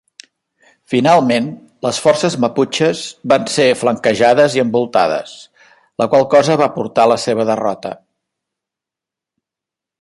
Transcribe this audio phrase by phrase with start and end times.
[0.93, 1.49] Finalment,
[1.87, 3.03] les forces maputxes
[3.33, 5.37] van ser flanquejades i envoltades,
[6.05, 7.97] la qual cosa va portar a la seva derrota.